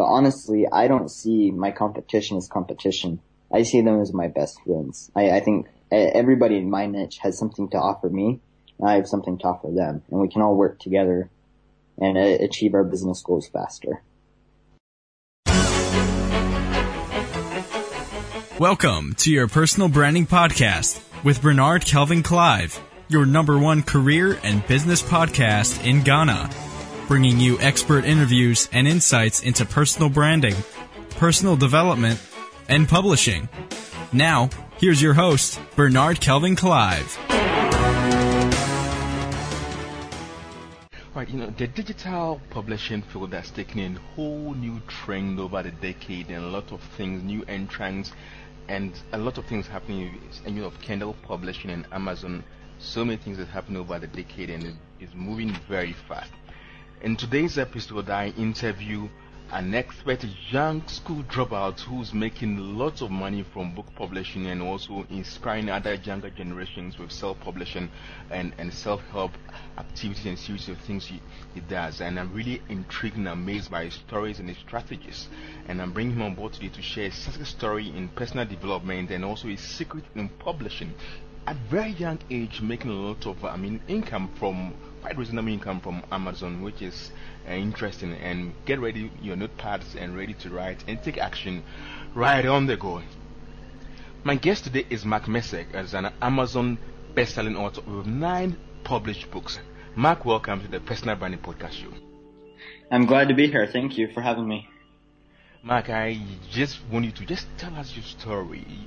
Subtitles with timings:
[0.00, 3.20] But honestly, I don't see my competition as competition.
[3.52, 5.10] I see them as my best friends.
[5.14, 8.40] I, I think everybody in my niche has something to offer me.
[8.78, 11.28] And I have something to offer them, and we can all work together
[11.98, 14.02] and uh, achieve our business goals faster.
[18.58, 24.66] Welcome to your personal branding podcast with Bernard Kelvin Clive, your number one career and
[24.66, 26.48] business podcast in Ghana,
[27.10, 30.54] bringing you expert interviews and insights into personal branding,
[31.18, 32.20] personal development,
[32.68, 33.48] and publishing.
[34.12, 37.18] Now, here's your host, Bernard Kelvin Clive.
[41.12, 45.72] Right, you know, the digital publishing field has taken a whole new trend over the
[45.72, 48.12] decade and a lot of things, new entrants,
[48.68, 50.16] and a lot of things happening.
[50.46, 52.44] And you know, Kindle publishing and Amazon,
[52.78, 56.30] so many things that happened over the decade and it is moving very fast.
[57.02, 59.08] In today's episode, I interview
[59.52, 65.06] an expert young school dropout who's making lots of money from book publishing and also
[65.08, 67.88] inspiring other younger generations with self-publishing
[68.30, 69.30] and, and self-help
[69.78, 71.22] activities and series of things he,
[71.54, 72.02] he does.
[72.02, 75.28] And I'm really intrigued and amazed by his stories and his strategies.
[75.68, 79.10] And I'm bringing him on board today to share his success story in personal development
[79.10, 80.92] and also his secret in publishing.
[81.50, 85.80] At very young age, making a lot of, I mean, income from quite reasonable income
[85.80, 87.10] from Amazon, which is
[87.44, 88.12] uh, interesting.
[88.12, 91.64] And get ready your notepads and ready to write and take action
[92.14, 93.02] right on the go.
[94.22, 96.78] My guest today is Mark Messick, as an Amazon
[97.16, 99.58] best-selling author with nine published books.
[99.96, 101.92] Mark, welcome to the Personal Branding Podcast Show.
[102.92, 103.66] I'm glad to be here.
[103.66, 104.68] Thank you for having me.
[105.64, 108.86] Mark, I just want you to just tell us your story.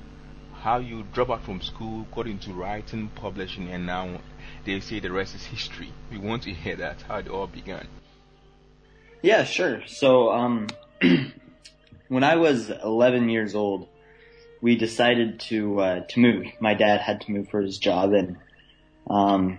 [0.64, 4.22] How you drop out from school, got into writing, publishing, and now
[4.64, 5.92] they say the rest is history.
[6.10, 7.86] We want to hear that, how it all began.
[9.20, 9.82] Yeah, sure.
[9.86, 10.68] So, um,
[12.08, 13.88] when I was 11 years old,
[14.62, 16.46] we decided to, uh, to move.
[16.60, 18.38] My dad had to move for his job and,
[19.10, 19.58] um,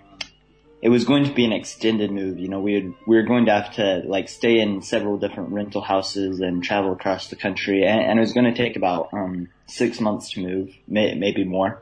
[0.86, 2.38] it was going to be an extended move.
[2.38, 5.50] You know, we would, we were going to have to like stay in several different
[5.50, 9.10] rental houses and travel across the country and, and it was going to take about,
[9.12, 11.82] um, six months to move, may, maybe more.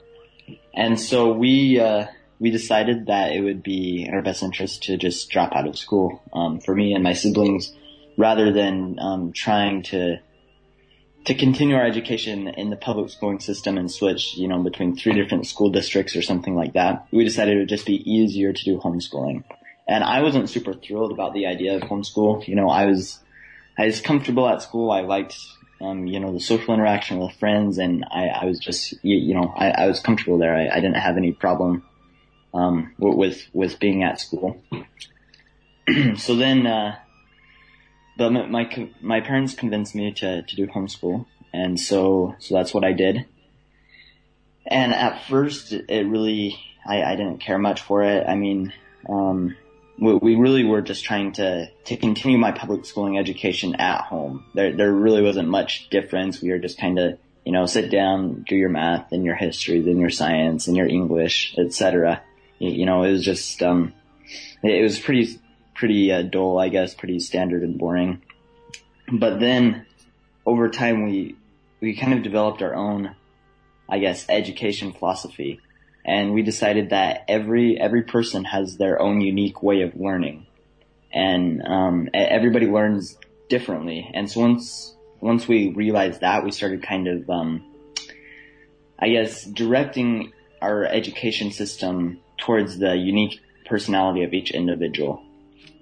[0.73, 2.05] And so we, uh,
[2.39, 5.77] we decided that it would be in our best interest to just drop out of
[5.77, 7.73] school um, for me and my siblings,
[8.15, 10.19] rather than um, trying to
[11.25, 15.13] to continue our education in the public schooling system and switch, you know, between three
[15.13, 17.07] different school districts or something like that.
[17.11, 19.43] We decided it would just be easier to do homeschooling.
[19.87, 22.47] And I wasn't super thrilled about the idea of homeschool.
[22.47, 23.19] You know, I was,
[23.77, 24.91] I was comfortable at school.
[24.91, 25.37] I liked,
[25.81, 29.33] um, you know, the social interaction with friends and I, I was just, you, you
[29.33, 30.55] know, I, I was comfortable there.
[30.55, 31.83] I, I didn't have any problem
[32.53, 34.61] um, with with being at school.
[36.17, 36.97] so then, uh,
[38.17, 42.83] but my my parents convinced me to to do homeschool, and so so that's what
[42.83, 43.25] I did.
[44.65, 48.25] And at first, it really I, I didn't care much for it.
[48.27, 48.73] I mean,
[49.09, 49.55] um,
[49.99, 54.45] we, we really were just trying to to continue my public schooling education at home.
[54.53, 56.41] There there really wasn't much difference.
[56.41, 59.81] We were just kind of you know sit down, do your math and your history,
[59.81, 62.21] then your science and your English, etc
[62.71, 63.93] you know, it was just, um,
[64.61, 65.39] it was pretty,
[65.83, 68.21] pretty uh, dull, I guess, pretty standard and boring.
[69.11, 69.85] But then
[70.45, 71.35] over time we,
[71.81, 73.13] we kind of developed our own,
[73.89, 75.59] I guess, education philosophy.
[76.05, 80.47] And we decided that every, every person has their own unique way of learning.
[81.11, 83.17] And, um, everybody learns
[83.49, 84.09] differently.
[84.13, 87.65] And so once, once we realized that, we started kind of, um,
[88.97, 95.21] I guess, directing our education system towards the unique personality of each individual.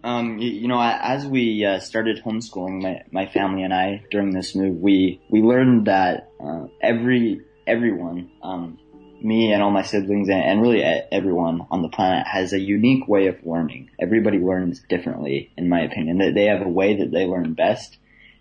[0.03, 4.55] Um, you, know, as we uh, started homeschooling, my, my family and I during this
[4.55, 8.79] move, we we learned that uh, every everyone, um,
[9.21, 13.07] me and all my siblings, and, and, really everyone on the planet has a unique
[13.07, 13.91] way of learning.
[13.99, 16.17] Everybody learns differently, in my opinion.
[16.17, 17.97] That they have a way that they learn best,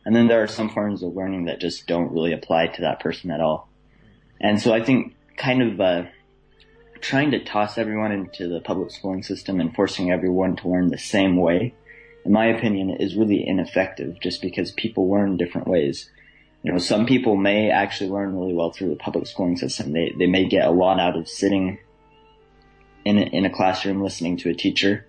[0.07, 3.01] and then there are some forms of learning that just don't really apply to that
[3.01, 3.69] person at all.
[4.41, 6.03] And so I think kind of uh,
[7.01, 10.99] trying to toss everyone into the public schooling system and forcing everyone to learn the
[10.99, 11.75] same way,
[12.25, 16.11] in my opinion, is really ineffective just because people learn different ways.
[16.63, 19.93] You know, some people may actually learn really well through the public schooling system.
[19.93, 21.79] They, they may get a lot out of sitting
[23.05, 25.07] in a, in a classroom listening to a teacher.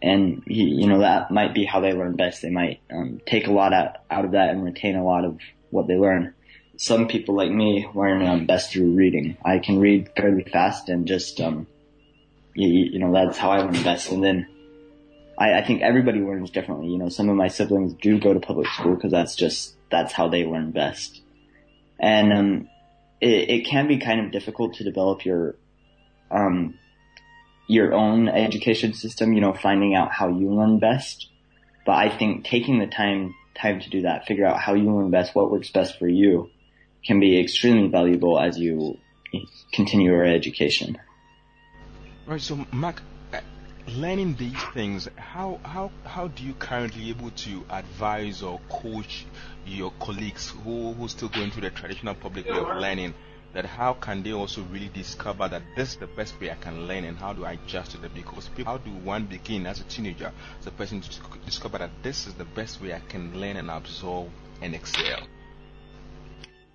[0.00, 2.42] And, you know, that might be how they learn best.
[2.42, 5.38] They might um, take a lot out, out of that and retain a lot of
[5.70, 6.34] what they learn
[6.76, 9.36] some people like me learn um, best through reading.
[9.44, 11.66] I can read fairly fast and just, um,
[12.54, 14.10] you, you know, that's how I learn best.
[14.10, 14.48] And then
[15.38, 16.88] I, I think everybody learns differently.
[16.88, 20.12] You know, some of my siblings do go to public school because that's just, that's
[20.12, 21.20] how they learn best.
[22.00, 22.68] And, um,
[23.20, 25.54] it, it can be kind of difficult to develop your,
[26.30, 26.78] um,
[27.68, 31.28] your own education system, you know, finding out how you learn best.
[31.84, 35.10] But I think taking the time, time to do that, figure out how you learn
[35.10, 36.50] best, what works best for you
[37.04, 38.98] can be extremely valuable as you
[39.72, 40.98] continue your education.
[42.26, 42.40] Right.
[42.40, 43.02] So, Mark,
[43.32, 43.40] uh,
[43.88, 49.26] learning these things, how how how do you currently able to advise or coach
[49.66, 53.14] your colleagues who who still going through the traditional public way of learning?
[53.54, 56.86] That how can they also really discover that this is the best way I can
[56.88, 58.14] learn and how do I adjust to it?
[58.14, 61.10] Because how do one begin as a teenager, as a person to
[61.44, 64.30] discover that this is the best way I can learn and absorb
[64.62, 65.26] and excel?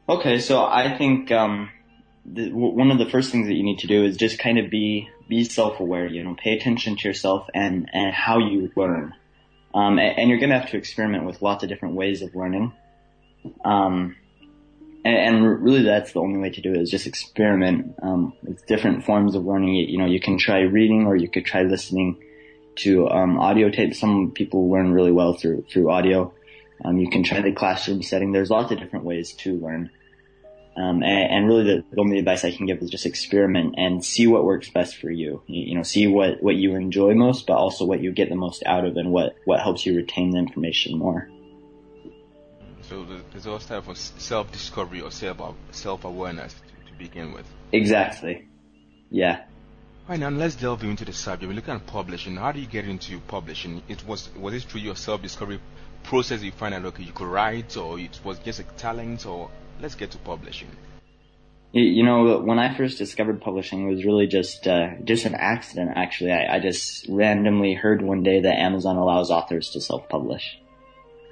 [0.10, 1.70] Okay, so I think um,
[2.26, 4.70] the, one of the first things that you need to do is just kind of
[4.70, 6.08] be be self-aware.
[6.08, 9.14] You know, pay attention to yourself and and how you learn.
[9.74, 12.34] Um, and, and, you're going to have to experiment with lots of different ways of
[12.34, 12.74] learning.
[13.64, 14.16] Um,
[15.04, 18.66] and, and, really, that's the only way to do it is just experiment um, with
[18.66, 19.76] different forms of learning.
[19.76, 22.18] You know, you can try reading or you could try listening
[22.78, 24.00] to um, audio tapes.
[24.00, 26.34] Some people learn really well through through audio.
[26.84, 28.32] Um, you can try the classroom setting.
[28.32, 29.90] There's lots of different ways to learn.
[30.76, 34.06] Um, and, and, really the, the, only advice I can give is just experiment and
[34.06, 35.42] see what works best for you.
[35.48, 35.64] you.
[35.64, 38.62] You know, see what, what you enjoy most, but also what you get the most
[38.64, 41.28] out of and what, what helps you retain the information more.
[42.84, 47.46] So there's also type of self-discovery or self, self-awareness to, to begin with.
[47.72, 48.48] Exactly.
[49.10, 49.46] Yeah.
[50.08, 51.50] Right now, let's delve into the subject.
[51.50, 52.38] We're looking at publishing.
[52.38, 53.84] How do you get into publishing?
[53.90, 55.60] It was was it through your self-discovery
[56.04, 59.50] process you find out okay you could write, or it was just a talent, or
[59.82, 60.70] let's get to publishing.
[61.74, 65.92] You know, when I first discovered publishing, it was really just uh, just an accident.
[65.96, 70.58] Actually, I, I, just randomly heard one day that Amazon allows authors to self-publish.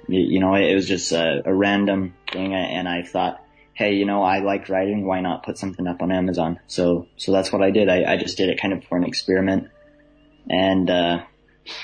[0.08, 3.42] You, you know, it, was just a, a, random thing, and I thought,
[3.72, 5.06] hey, you know, I like writing.
[5.06, 6.60] Why not put something up on Amazon?
[6.66, 7.88] So, so that's what I did.
[7.88, 9.68] I, I just did it kind of for an experiment,
[10.50, 11.24] and uh,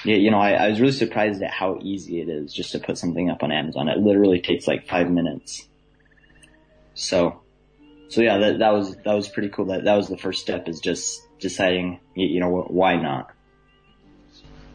[0.05, 2.99] you know, I, I was really surprised at how easy it is just to put
[2.99, 3.89] something up on Amazon.
[3.89, 5.67] It literally takes like five minutes
[6.95, 7.41] so,
[8.09, 9.67] so yeah, that, that was, that was pretty cool.
[9.67, 13.31] That, that was the first step is just deciding, you know, why not?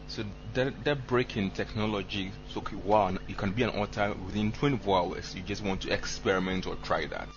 [0.08, 0.24] So
[0.54, 4.98] that, that break in technology, so okay, wow, you can be an author within 24
[4.98, 5.34] hours.
[5.34, 7.28] You just want to experiment or try that.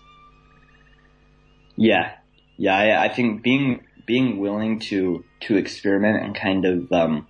[1.76, 2.14] Yeah.
[2.58, 2.78] Yeah.
[2.78, 7.28] I, I think being, being willing to, to experiment and kind of, um,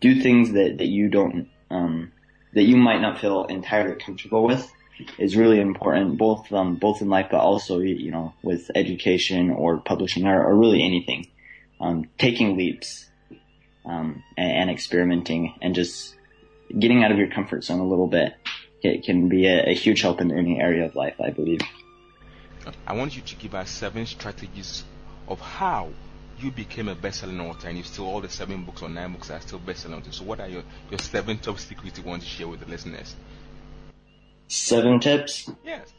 [0.00, 2.12] do things that, that you don't, um,
[2.54, 4.70] that you might not feel entirely comfortable with
[5.18, 9.78] is really important, both um, both in life, but also you know with education or
[9.78, 11.28] publishing or, or really anything.
[11.80, 13.08] Um, taking leaps
[13.86, 16.16] um, and, and, experimenting and just
[16.76, 18.34] getting out of your comfort zone a little bit
[18.82, 21.60] it can be a, a huge help in any area of life, I believe.
[22.86, 24.84] I want you to give us seven strategies
[25.26, 25.88] of how
[26.40, 29.30] you became a best-selling author, and you still all the seven books or nine books
[29.30, 30.02] are still best-selling.
[30.10, 33.14] So, what are your your seven top secrets you want to share with the listeners?
[34.48, 35.50] Seven tips?
[35.64, 35.92] Yes.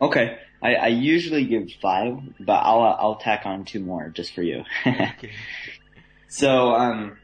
[0.00, 0.38] Okay.
[0.62, 4.64] I, I usually give five, but I'll I'll tack on two more just for you.
[4.86, 5.30] okay.
[6.28, 7.18] So um,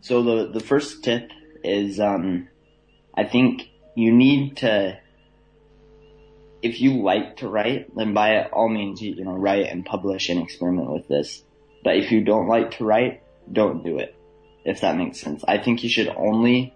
[0.00, 1.30] so the the first tip
[1.64, 2.48] is um,
[3.14, 4.98] I think you need to
[6.62, 10.28] if you like to write, then by all means you, you know write and publish
[10.28, 11.42] and experiment with this.
[11.86, 14.12] But if you don't like to write, don't do it.
[14.64, 15.44] If that makes sense.
[15.46, 16.74] I think you should only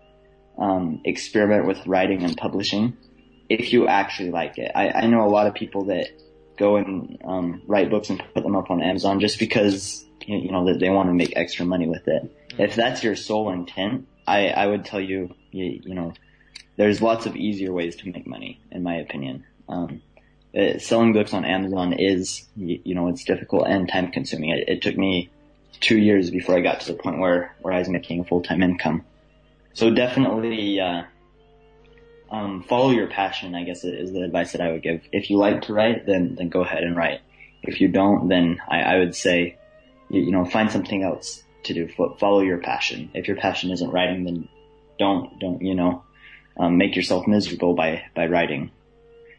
[0.57, 2.97] um, experiment with writing and publishing
[3.49, 4.71] if you actually like it.
[4.73, 6.07] I, I know a lot of people that
[6.57, 10.65] go and um, write books and put them up on Amazon just because you know
[10.67, 12.23] that they want to make extra money with it.
[12.23, 12.63] Mm-hmm.
[12.63, 16.13] If that's your sole intent, I, I would tell you, you, you know,
[16.77, 19.45] there's lots of easier ways to make money, in my opinion.
[19.69, 20.03] Um,
[20.57, 24.51] uh, selling books on Amazon is, you, know, it's difficult and time consuming.
[24.51, 25.31] It, it, took me
[25.81, 28.63] two years before I got to the point where, where I was making a full-time
[28.63, 29.05] income.
[29.75, 31.05] So definitely, uh,
[32.31, 35.03] um, follow your passion, I guess is the advice that I would give.
[35.13, 37.21] If you like to write, then, then go ahead and write.
[37.63, 39.57] If you don't, then I, I would say,
[40.09, 41.89] you, you, know, find something else to do.
[42.19, 43.11] Follow your passion.
[43.15, 44.49] If your passion isn't writing, then
[44.99, 46.03] don't, don't, you know,
[46.59, 48.71] um, make yourself miserable by, by writing.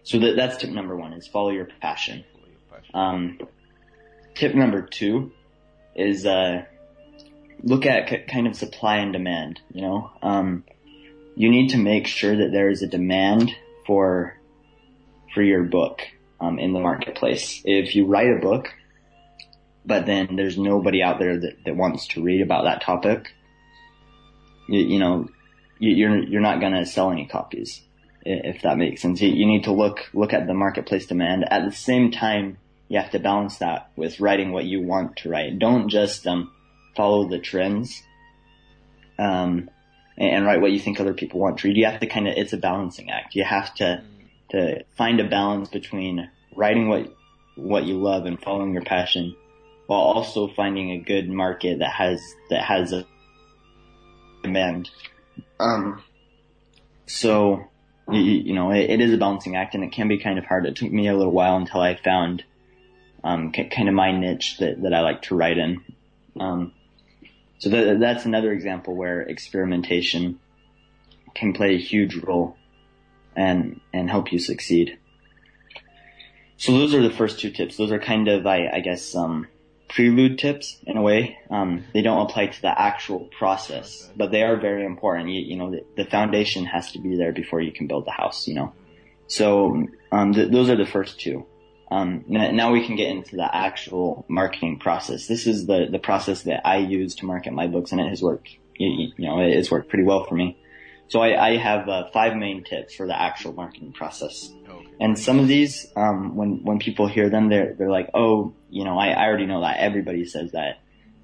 [0.03, 2.24] So that, that's tip number one is follow your passion.
[2.93, 3.39] Um,
[4.36, 5.31] tip number two
[5.96, 6.65] is, uh,
[7.63, 10.63] look at c- kind of supply and demand, you know, um,
[11.36, 13.51] you need to make sure that there is a demand
[13.86, 14.38] for
[15.34, 16.01] for your book
[16.41, 17.62] um, in the marketplace.
[17.63, 18.67] If you write a book,
[19.86, 23.31] but then there's nobody out there that, that wants to read about that topic,
[24.67, 25.29] you, you know,
[25.79, 27.81] you, you're you're not going to sell any copies
[28.24, 29.22] if that makes sense.
[29.22, 31.46] You, need to look look at the marketplace demand.
[31.51, 35.30] At the same time, you have to balance that with writing what you want to
[35.30, 35.60] write.
[35.60, 36.51] Don't just um,
[36.96, 38.04] follow the trends
[39.18, 39.70] um,
[40.18, 41.78] and write what you think other people want to read.
[41.78, 43.36] You have to kind of it's a balancing act.
[43.36, 44.04] You have to
[44.50, 47.13] to find a balance between writing what
[47.56, 49.36] what you love and following your passion,
[49.88, 53.06] while also finding a good market that has that has a
[54.44, 54.90] demand.
[55.60, 56.04] Um,
[57.06, 57.71] so
[58.13, 60.65] you, know, it, it is a balancing act and it can be kind of hard.
[60.65, 62.44] It took me a little while until I found,
[63.24, 65.84] um, kind of my niche that, that I like to write in.
[66.39, 66.74] Um,
[67.60, 70.39] so that, that's another example where experimentation
[71.34, 72.58] can play a huge role
[73.36, 74.98] and, and help you succeed.
[76.58, 77.77] So those are the first two tips.
[77.77, 79.48] Those are kind of, I, I guess, um,
[79.91, 81.38] prelude tips in a way.
[81.50, 85.29] Um, they don't apply to the actual process, but they are very important.
[85.29, 88.12] You, you know, the, the, foundation has to be there before you can build the
[88.12, 88.74] house, you know.
[89.27, 91.45] So, um, th- those are the first two.
[91.89, 95.27] Um, now we can get into the actual marketing process.
[95.27, 98.21] This is the, the process that I use to market my books and it has
[98.21, 100.57] worked, you, you know, it's worked pretty well for me.
[101.12, 104.50] So I, I have uh, five main tips for the actual marketing process.
[104.65, 104.88] Okay.
[105.01, 108.86] And some of these, um, when when people hear them, they're they're like, oh, you
[108.86, 109.80] know, I, I already know that.
[109.80, 110.80] Everybody says that.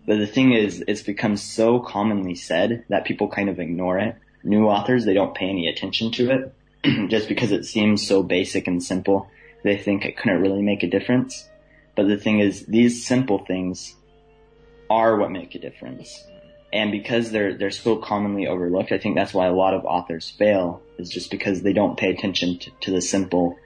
[0.06, 4.17] But the thing is, it's become so commonly said that people kind of ignore it.
[4.44, 6.53] New authors, they don't pay any attention to it
[7.10, 9.29] just because it seems so basic and simple.
[9.63, 11.48] They think it couldn't really make a difference.
[11.96, 13.96] But the thing is, these simple things
[14.89, 16.27] are what make a difference
[16.71, 20.29] and because they're they're so commonly overlooked, I think that's why a lot of authors
[20.29, 23.57] fail is just because they don't pay attention to, to the simple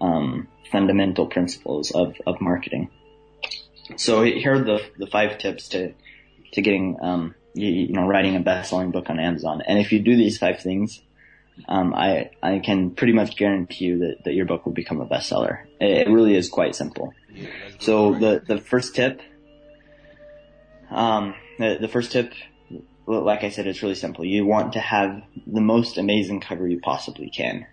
[0.00, 2.90] um, fundamental principles of, of marketing.
[3.96, 5.92] So here are the the five tips to
[6.52, 9.62] to getting um, you, you know writing a best selling book on Amazon.
[9.66, 11.02] And if you do these five things,
[11.68, 15.06] um, I I can pretty much guarantee you that, that your book will become a
[15.06, 15.64] bestseller.
[15.80, 17.12] It, it really is quite simple.
[17.78, 19.20] So the the first tip
[20.90, 22.32] um, the, the first tip,
[23.06, 24.24] like I said, it's really simple.
[24.24, 27.66] You want to have the most amazing cover you possibly can.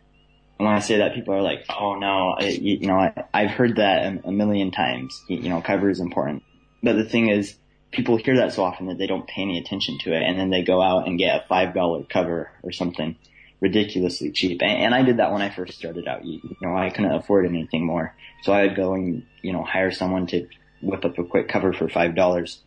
[0.57, 2.97] And when I say that, people are like, "Oh no, I, you, you, know,
[3.33, 5.21] I, have heard that a, a, million times.
[5.27, 6.43] You, you know, cover is important."
[6.81, 7.55] But the thing is,
[7.91, 10.49] people hear that so often that they don't pay any attention to it, and then
[10.49, 13.17] they go out and get a five dollar cover or something
[13.59, 14.61] ridiculously cheap.
[14.61, 16.23] And, and, I did that when I first started out.
[16.23, 19.63] You, you know, I couldn't afford anything more, so I would go and you know
[19.63, 20.47] hire someone to
[20.81, 22.61] whip up a quick cover for five dollars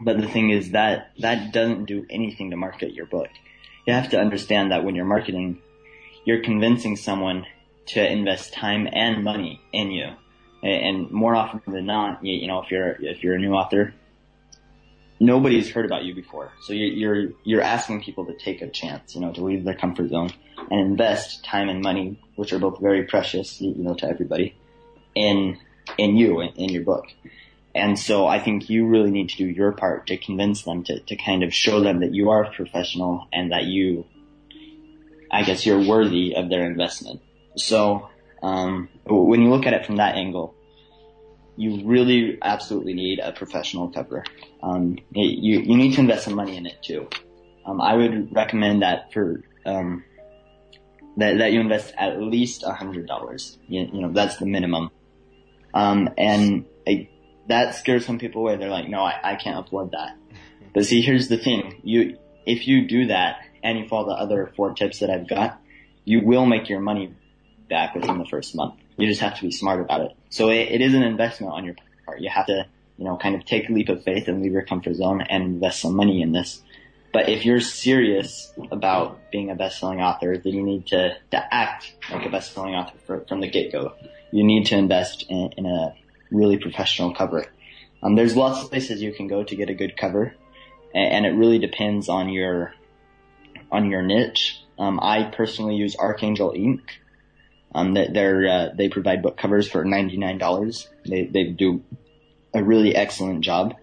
[0.00, 3.28] but the thing is that that doesn't do anything to market your book.
[3.86, 5.60] You have to understand that when you're marketing,
[6.24, 7.46] you're convincing someone
[7.86, 10.10] to invest time and money in you.
[10.62, 13.94] And more often than not, you, know, if you're if you're a new author,
[15.18, 16.52] nobody's heard about you before.
[16.62, 20.10] So you're you're asking people to take a chance, you know, to leave their comfort
[20.10, 20.30] zone
[20.70, 24.54] and invest time and money, which are both very precious, you know, to everybody,
[25.16, 25.58] in
[25.98, 27.06] in you in, in your book.
[27.74, 31.00] And so I think you really need to do your part to convince them to,
[31.00, 34.04] to kind of show them that you are professional and that you,
[35.30, 37.22] I guess you're worthy of their investment.
[37.56, 38.08] So,
[38.42, 40.54] um, when you look at it from that angle,
[41.56, 44.24] you really absolutely need a professional cover.
[44.62, 47.08] Um, it, you, you need to invest some money in it too.
[47.64, 50.04] Um, I would recommend that for, um,
[51.16, 53.58] that, that you invest at least a hundred dollars.
[53.68, 54.90] You, you, know, that's the minimum.
[55.72, 57.08] Um, and I,
[57.48, 58.56] that scares some people away.
[58.56, 60.16] They're like, no, I, I can't afford that.
[60.74, 61.80] But see, here's the thing.
[61.82, 65.60] You, if you do that and you follow the other four tips that I've got,
[66.04, 67.14] you will make your money
[67.68, 68.74] back within the first month.
[68.96, 70.12] You just have to be smart about it.
[70.30, 71.74] So it, it is an investment on your
[72.06, 72.20] part.
[72.20, 74.64] You have to, you know, kind of take a leap of faith and leave your
[74.64, 76.62] comfort zone and invest some money in this.
[77.12, 81.92] But if you're serious about being a best-selling author, then you need to, to act
[82.10, 83.92] like a best-selling author for, from the get-go.
[84.30, 85.94] You need to invest in, in a
[86.32, 87.46] really professional cover.
[88.02, 90.34] Um, there's lots of places you can go to get a good cover,
[90.94, 92.74] and, it really depends on your
[93.70, 94.60] on your niche.
[94.78, 96.80] Um, I personally use Archangel Ink.
[97.74, 100.88] Um, they're uh, they provide book covers for ninety nine dollars.
[101.06, 101.82] They they do
[102.52, 103.76] a really excellent job.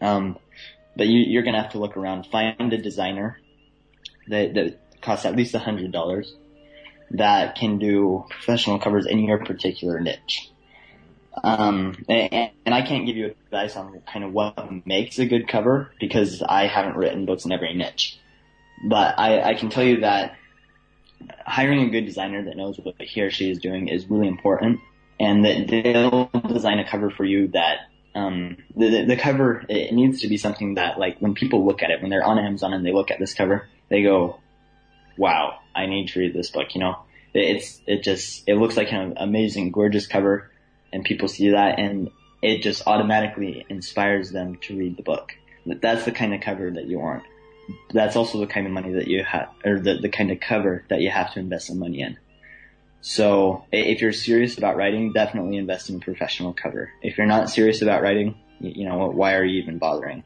[0.00, 0.38] Um,
[0.94, 3.40] but you, are gonna have to look around, find a designer
[4.28, 6.34] that that costs at least hundred dollars
[7.10, 10.50] that can do professional covers in your particular niche.
[11.42, 15.48] Um, and, and, I can't give you advice on kind of what makes a good
[15.48, 18.18] cover because I haven't written books in every niche.
[18.88, 20.36] But I, I can tell you that
[21.46, 24.80] hiring a good designer that knows what he or she is doing is really important
[25.18, 27.80] and that they'll design a cover for you that
[28.14, 31.90] um, the, the, cover, it needs to be something that like when people look at
[31.90, 34.40] it, when they're on Amazon and they look at this cover, they go,
[35.16, 36.98] wow, I need to read this book, you know?
[37.34, 40.50] It's, it just, it looks like an amazing, gorgeous cover
[40.92, 42.10] and people see that and
[42.42, 45.32] it just automatically inspires them to read the book.
[45.66, 47.24] That's the kind of cover that you want.
[47.92, 50.84] That's also the kind of money that you have, or the, the kind of cover
[50.88, 52.16] that you have to invest some money in.
[53.00, 56.90] So if you're serious about writing, definitely invest in a professional cover.
[57.02, 60.24] If you're not serious about writing, you know, why are you even bothering?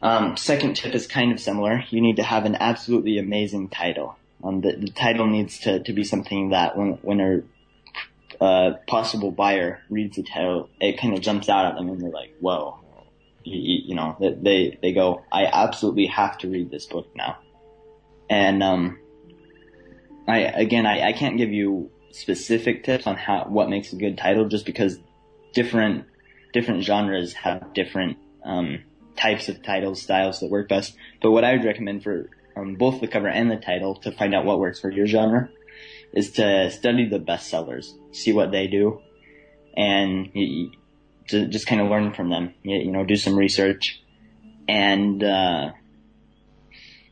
[0.00, 1.84] Um, second tip is kind of similar.
[1.90, 4.16] You need to have an absolutely amazing title.
[4.42, 7.42] Um, the, the, title needs to, to be something that when, when a
[8.40, 12.10] uh, possible buyer reads the title, it kind of jumps out at them and they're
[12.10, 12.78] like, whoa,
[13.44, 17.38] you, you know, they, they go, I absolutely have to read this book now.
[18.30, 18.98] And, um,
[20.28, 24.16] I, again, I, I can't give you specific tips on how, what makes a good
[24.16, 24.98] title just because
[25.52, 26.06] different,
[26.52, 28.84] different genres have different, um,
[29.16, 30.96] types of titles, styles that work best.
[31.20, 34.34] But what I would recommend for um, both the cover and the title to find
[34.34, 35.48] out what works for your genre
[36.12, 39.00] is to study the bestsellers, see what they do,
[39.76, 40.72] and you,
[41.28, 42.54] to just kind of learn from them.
[42.62, 44.02] You, you know, do some research,
[44.68, 45.72] and uh,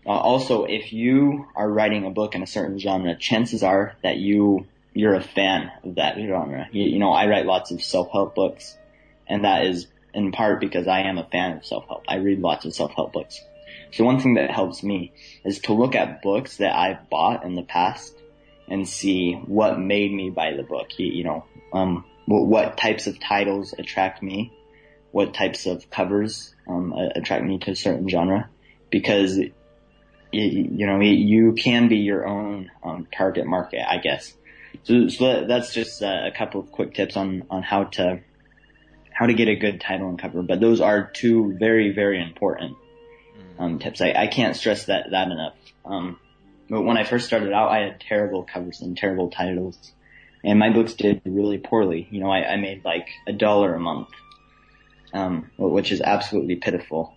[0.06, 4.66] also if you are writing a book in a certain genre, chances are that you
[4.92, 6.68] you're a fan of that genre.
[6.72, 8.76] You, you know, I write lots of self-help books,
[9.26, 12.04] and that is in part because I am a fan of self-help.
[12.08, 13.40] I read lots of self-help books.
[13.92, 15.12] So one thing that helps me
[15.44, 18.19] is to look at books that I've bought in the past
[18.70, 20.98] and see what made me buy the book.
[20.98, 24.52] You, you know, um, what, what, types of titles attract me,
[25.10, 28.48] what types of covers um, attract me to a certain genre,
[28.90, 29.50] because you,
[30.32, 34.32] you know you can be your own um, target market, I guess.
[34.84, 38.20] So, so that's just a couple of quick tips on on how to
[39.12, 40.42] how to get a good title and cover.
[40.42, 42.76] But those are two very, very important
[43.58, 44.00] um, tips.
[44.00, 45.54] I, I can't stress that that enough.
[46.70, 49.92] But when I first started out, I had terrible covers and terrible titles,
[50.44, 52.06] and my books did really poorly.
[52.12, 54.08] You know, I, I made like a dollar a month,
[55.12, 57.12] um, which is absolutely pitiful.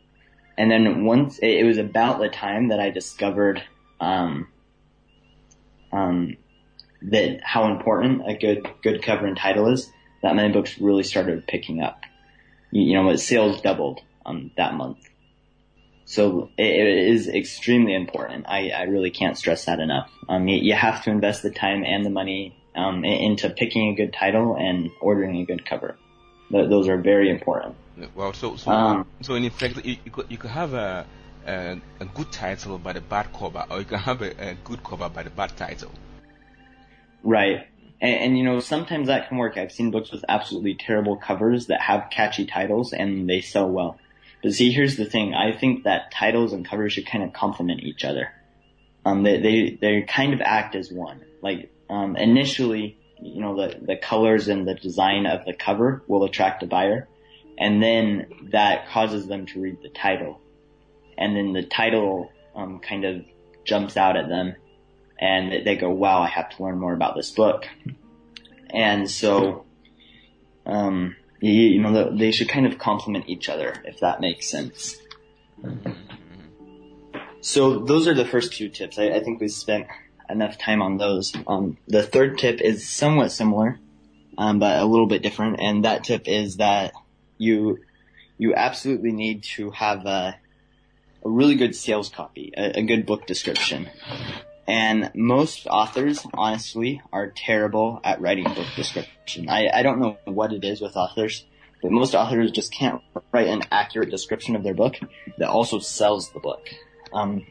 [0.57, 3.63] And then once it, it was about the time that I discovered
[3.99, 4.47] um,
[5.91, 6.35] um,
[7.03, 9.89] that how important a good good cover and title is
[10.23, 12.01] that many books really started picking up.
[12.71, 14.97] You, you know, sales doubled um, that month.
[16.05, 18.45] So it, is extremely important.
[18.47, 20.11] I, I really can't stress that enough.
[20.27, 23.95] Um, you, you have to invest the time and the money um, into picking a
[23.95, 25.97] good title and ordering a good cover.
[26.51, 27.75] Th- those are very important.
[28.15, 31.05] Well, so so, um, so in effect, you, you, could, you could have a,
[31.45, 34.83] a, a good title by the bad cover, or you can have a, a good
[34.83, 35.91] cover by the bad title.
[37.23, 37.67] Right.
[38.01, 39.57] And, and, you know, sometimes that can work.
[39.57, 43.97] I've seen books with absolutely terrible covers that have catchy titles and they sell well.
[44.43, 45.33] But see, here's the thing.
[45.33, 48.29] I think that titles and covers should kind of complement each other.
[49.05, 51.21] Um, they, they, they kind of act as one.
[51.41, 56.25] Like, um, initially, you know, the, the colors and the design of the cover will
[56.25, 57.07] attract a buyer.
[57.57, 60.41] And then that causes them to read the title.
[61.17, 63.25] And then the title, um, kind of
[63.63, 64.55] jumps out at them
[65.19, 67.65] and they go, wow, I have to learn more about this book.
[68.69, 69.65] And so,
[70.65, 71.15] um,
[71.51, 74.97] you, know, they should kind of complement each other, if that makes sense.
[77.41, 78.97] So those are the first two tips.
[78.97, 79.87] I, I think we spent
[80.29, 81.33] enough time on those.
[81.45, 83.77] Um, the third tip is somewhat similar,
[84.37, 86.93] um, but a little bit different, and that tip is that
[87.37, 87.79] you
[88.37, 90.35] you absolutely need to have a,
[91.25, 93.89] a really good sales copy, a, a good book description.
[94.67, 99.49] And most authors, honestly, are terrible at writing book description.
[99.49, 101.45] I, I don't know what it is with authors,
[101.81, 103.01] but most authors just can't
[103.33, 104.95] write an accurate description of their book
[105.37, 106.69] that also sells the book.
[107.11, 107.45] Um,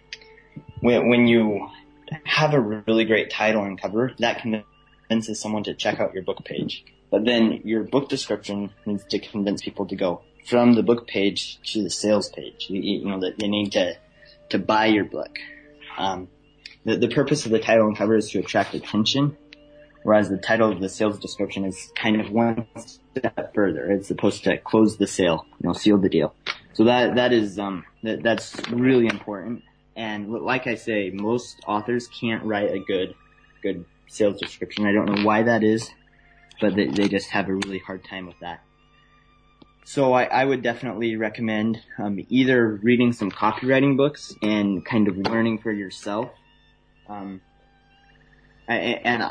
[0.81, 1.69] when, when you
[2.25, 6.45] have a really great title and cover, that convinces someone to check out your book
[6.45, 6.85] page.
[7.11, 11.61] But then your book description needs to convince people to go from the book page
[11.73, 12.67] to the sales page.
[12.71, 13.97] You, you know, that they need to,
[14.49, 15.39] to buy your book.
[15.99, 16.29] Um,
[16.85, 19.37] the, the purpose of the title and cover is to attract attention,
[20.03, 23.91] whereas the title of the sales description is kind of one step further.
[23.91, 26.35] It's supposed to close the sale, you know, seal the deal.
[26.75, 29.63] So that that is um that, that's really important.
[29.95, 33.15] And like I say, most authors can't write a good
[33.63, 34.87] good sales description.
[34.87, 35.91] I don't know why that is,
[36.61, 38.63] but they, they just have a really hard time with that.
[39.85, 45.17] So I, I would definitely recommend um, either reading some copywriting books and kind of
[45.17, 46.31] learning for yourself
[47.09, 47.41] um,
[48.69, 49.23] and,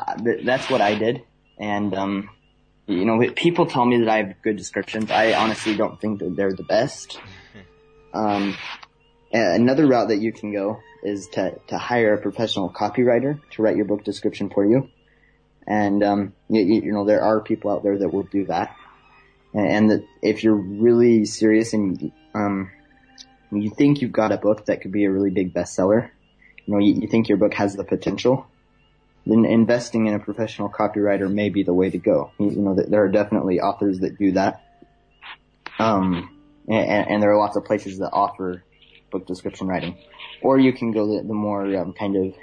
[0.43, 1.23] that's what I did.
[1.57, 2.29] And, um,
[2.87, 5.11] you know, people tell me that I have good descriptions.
[5.11, 7.19] I honestly don't think that they're the best.
[8.13, 8.57] Um,
[9.31, 13.77] another route that you can go is to, to hire a professional copywriter to write
[13.77, 14.89] your book description for you.
[15.65, 18.75] And, um, you, you know, there are people out there that will do that.
[19.53, 22.69] And, and that if you're really serious and, um,
[23.49, 26.09] you think you've got a book that could be a really big bestseller,
[26.65, 28.45] you know, you, you think your book has the potential,
[29.25, 32.31] then investing in a professional copywriter may be the way to go.
[32.39, 34.63] You know, there are definitely authors that do that.
[35.79, 38.63] Um, and, and there are lots of places that offer
[39.11, 39.97] book description writing.
[40.41, 42.33] Or you can go the, the more um, kind of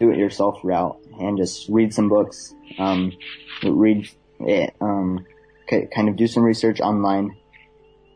[0.00, 3.12] do-it-yourself route and just read some books, um,
[3.62, 4.08] read
[4.40, 5.26] it, um,
[5.68, 7.36] kind of do some research online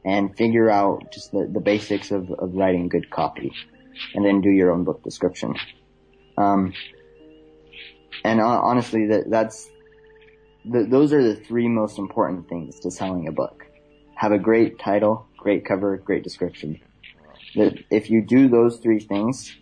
[0.05, 3.53] and figure out just the, the basics of, of writing good copy
[4.14, 5.54] and then do your own book description.
[6.37, 6.74] Um,
[8.24, 9.68] and uh, honestly, that that's
[10.64, 13.66] the, those are the three most important things to selling a book.
[14.14, 16.80] Have a great title, great cover, great description.
[17.54, 19.54] That if you do those three things,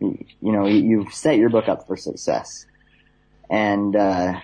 [0.00, 2.66] you, you know you've set your book up for success.
[3.48, 4.40] And uh,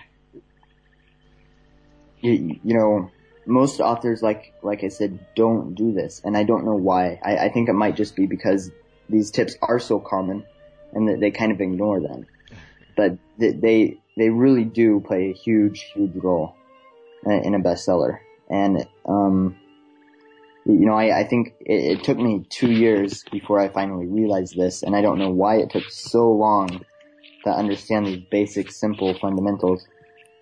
[2.21, 3.11] you, you know
[3.47, 7.19] most authors, like like I said, don't do this, and I don't know why.
[7.23, 8.71] I, I think it might just be because
[9.11, 10.45] these tips are so common,
[10.93, 12.27] and that they kind of ignore them
[13.01, 16.55] but they they really do play a huge huge role
[17.25, 18.19] in a bestseller.
[18.51, 19.57] And um,
[20.67, 24.55] you know, I, I think it, it, took me two years before I finally realized
[24.57, 26.85] this, and I don't know why it took so long
[27.45, 29.87] to understand these basic, simple fundamentals.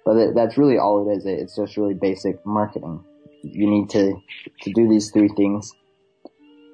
[0.04, 1.26] But it, that's really all it is.
[1.26, 3.04] It's just really basic marketing.
[3.42, 4.20] You need to
[4.62, 5.72] to do these three things,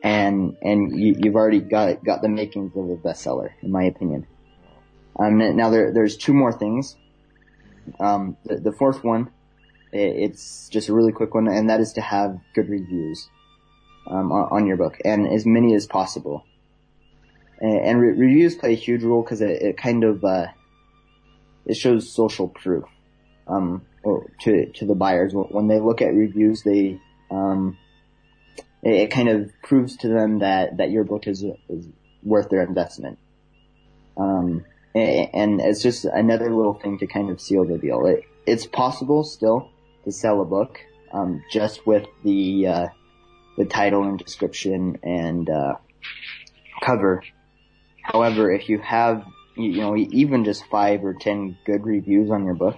[0.05, 4.27] and and you, you've already got got the makings of a bestseller, in my opinion.
[5.19, 6.97] Um, now there, there's two more things.
[7.99, 9.31] Um, the, the, fourth one,
[9.93, 13.29] it's just a really quick one, and that is to have good reviews
[14.07, 16.45] um, on, on, your book, and as many as possible.
[17.61, 20.49] And, and re- reviews play a huge role because it, it, kind of uh,
[21.67, 22.85] it shows social proof
[23.47, 23.83] um,
[24.41, 26.63] to to the buyers when they look at reviews.
[26.63, 27.79] They um,
[28.85, 31.87] it, kind of proves to them that that your book is is
[32.23, 33.19] worth their investment.
[34.17, 38.07] Um, and it's just another little thing to kind of seal the deal.
[38.07, 39.71] It, it's possible still
[40.05, 40.79] to sell a book
[41.13, 42.87] um, just with the uh,
[43.57, 45.75] the title and description and uh,
[46.83, 47.23] cover.
[48.03, 49.25] However, if you have
[49.57, 52.77] you know even just five or ten good reviews on your book,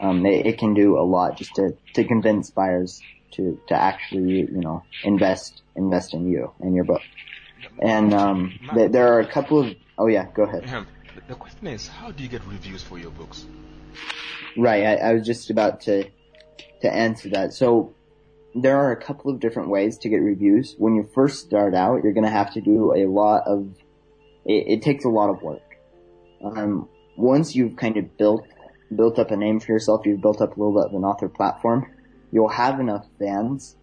[0.00, 3.00] um, it, it, can do a lot just to to convince buyers
[3.32, 7.02] to to actually you know invest invest in you and your book.
[7.80, 10.64] And um, th- there are a couple of Oh yeah, go ahead.
[11.28, 13.44] The question is, how do you get reviews for your books?
[14.56, 16.04] Right, I, I was just about to
[16.82, 17.52] to answer that.
[17.52, 17.94] So
[18.54, 20.74] there are a couple of different ways to get reviews.
[20.78, 23.66] When you first start out, you're going to have to do a lot of.
[24.44, 25.62] It, it takes a lot of work.
[26.44, 28.46] Um, once you've kind of built
[28.94, 31.28] built up a name for yourself, you've built up a little bit of an author
[31.28, 31.90] platform.
[32.32, 33.76] You'll have enough fans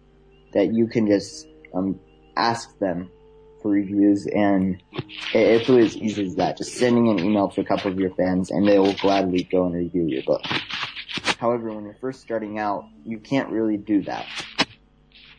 [0.52, 1.98] that you can just um,
[2.36, 3.10] ask them
[3.62, 4.82] for reviews, and
[5.32, 6.58] it's really as easy as that.
[6.58, 9.66] Just sending an email to a couple of your fans, and they will gladly go
[9.66, 10.42] and review your book.
[11.38, 14.26] However, when you're first starting out, you can't really do that.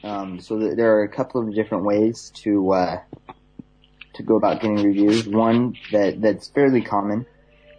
[0.03, 3.01] Um, so th- there are a couple of different ways to uh,
[4.13, 5.27] to go about getting reviews.
[5.27, 7.25] One that that's fairly common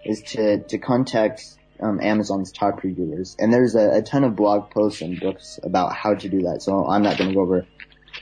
[0.05, 1.43] is to to contact
[1.83, 5.95] um, Amazon's top reviewers, and there's a, a, ton of blog posts and books about
[5.95, 6.63] how to do that.
[6.63, 7.67] So I'm not going to go over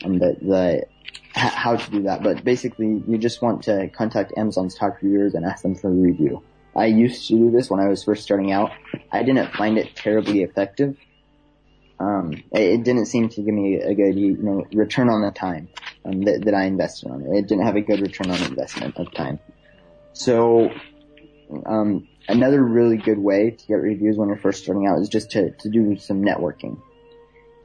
[0.04, 0.86] um, the the
[1.34, 5.44] how to do that, but basically you just want to contact Amazon's top reviewers and
[5.44, 6.42] ask them for a review.
[6.74, 8.72] I used to do this when I was first starting out.
[9.12, 10.96] I didn't find it terribly effective.
[11.98, 15.68] Um, it didn't seem to give me a good, you know, return on the time
[16.04, 17.28] um, that, that I invested on it.
[17.38, 19.38] It didn't have a good return on investment of time.
[20.14, 20.70] So,
[21.66, 25.30] um, another really good way to get reviews when you're first starting out is just
[25.32, 26.80] to, to do some networking.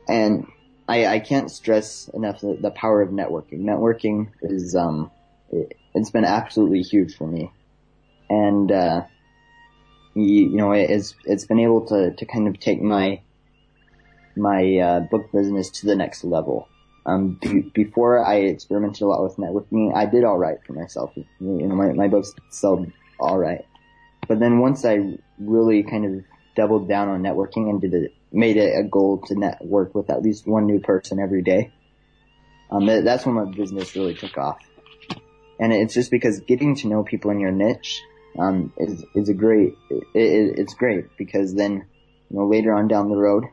[0.08, 0.48] And
[0.88, 3.62] I, I can't stress enough the, the power of networking.
[3.62, 5.12] Networking is, um,
[5.52, 7.52] it, has been absolutely huge for me.
[8.30, 9.04] And, uh,
[10.14, 13.22] you, you know, it's, it's been able to, to kind of take my,
[14.36, 16.68] my, uh, book business to the next level.
[17.06, 17.40] Um,
[17.74, 21.12] before I experimented a lot with networking, I did alright for myself.
[21.16, 23.66] You know, my, my books sold alright.
[24.28, 28.58] But then once I really kind of doubled down on networking and did it made
[28.58, 31.72] it a goal to network with at least one new person every day.
[32.70, 34.60] Um, that's when my business really took off.
[35.60, 38.02] And it's just because getting to know people in your niche,
[38.38, 41.86] um, is, is a great, it, it, it's great because then
[42.30, 43.46] you know, later on down the road,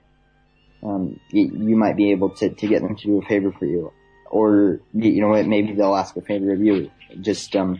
[0.82, 3.66] um, you, you might be able to, to get them to do a favor for
[3.66, 3.92] you.
[4.30, 6.90] Or, you know maybe they'll ask a favor of you.
[7.20, 7.78] Just, um,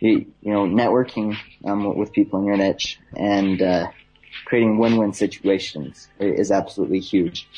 [0.00, 3.88] you, you know, networking, um, with people in your niche and, uh,
[4.44, 7.48] creating win-win situations is absolutely huge.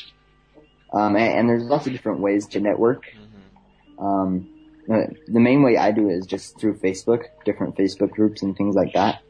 [0.93, 3.05] Um, and, and, there's lots of different ways to network.
[3.05, 4.05] Mm-hmm.
[4.05, 4.49] Um,
[4.87, 8.75] the main way I do it is just through Facebook, different Facebook groups and things
[8.75, 9.21] like that.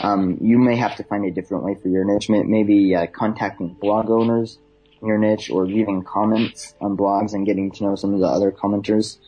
[0.00, 3.74] Um, you may have to find a different way for your niche, maybe uh, contacting
[3.74, 4.58] blog owners
[5.00, 8.26] in your niche or leaving comments on blogs and getting to know some of the
[8.26, 9.18] other commenters.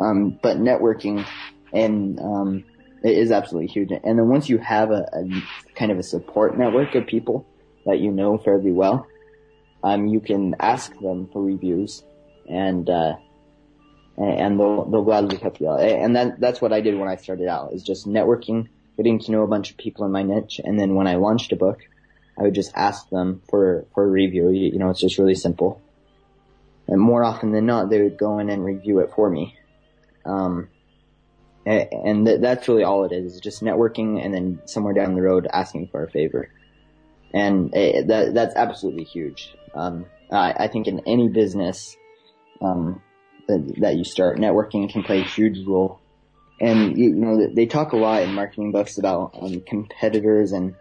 [0.00, 1.26] Um, but networking
[1.72, 2.64] and um,
[3.02, 3.90] it is absolutely huge.
[3.90, 5.42] And then once you have a, a,
[5.74, 7.46] kind of a support network of people
[7.86, 9.06] that you know fairly well,
[9.82, 12.04] um, you can ask them for reviews
[12.48, 13.14] and uh,
[14.16, 15.80] and they'll they'll gladly help you out.
[15.80, 19.32] And that that's what I did when I started out is just networking getting to
[19.32, 20.60] know a bunch of people in my niche.
[20.62, 21.80] And then when I launched a book,
[22.38, 24.50] I would just ask them for, for a review.
[24.50, 25.80] You, you know, it's just really simple.
[26.88, 29.56] And more often than not, they would go in and review it for me.
[30.24, 30.68] Um,
[31.64, 35.22] and, and th- that's really all it is, just networking and then somewhere down the
[35.22, 36.48] road asking for a favor.
[37.34, 39.54] And it, that, that's absolutely huge.
[39.74, 41.96] Um, I, I think in any business,
[42.60, 43.02] um,
[43.48, 46.00] that, that you start, networking can play a huge role
[46.62, 50.74] and you, you know they talk a lot in marketing books about um, competitors and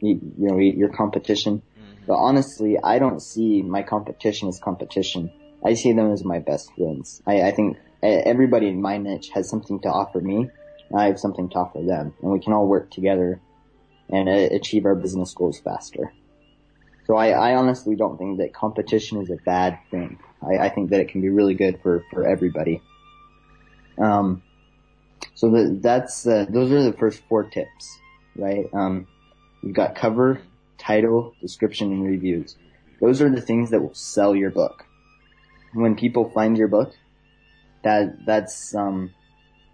[0.00, 1.58] you, you, know your competition.
[1.78, 2.06] Mm-hmm.
[2.06, 5.30] But honestly, I don't see my competition as competition.
[5.64, 7.22] I see them as my best friends.
[7.26, 10.50] I, I think everybody in my niche has something to offer me.
[10.90, 13.40] And I have something to offer them, and we can all work together
[14.10, 16.12] and uh, achieve our business goals faster.
[17.06, 20.18] So I, I, honestly don't think that competition is a bad thing.
[20.42, 22.80] I, I think that it can be really good for, for everybody.
[23.98, 24.42] Um,
[25.34, 27.98] so the, that's uh, those are the first four tips,
[28.36, 28.66] right?
[28.72, 29.08] Um,
[29.62, 30.40] you've got cover,
[30.78, 32.56] title, description, and reviews.
[33.00, 34.84] Those are the things that will sell your book.
[35.74, 36.94] When people find your book,
[37.82, 39.12] that that's um,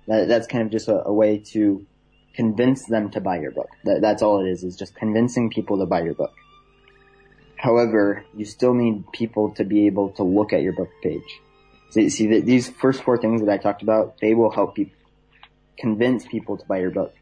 [0.06, 1.86] that, that's kind of just a, a, way to
[2.34, 3.68] convince them to buy your book.
[3.84, 6.32] That, that's all it is, is just convincing people to buy your book.
[7.56, 11.40] However, you still need people to be able to look at your book page.
[11.90, 14.90] So See, see these first four things that I talked about, they will help you
[15.78, 17.14] convince people to buy your book.